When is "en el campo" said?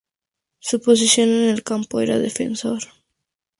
1.29-1.99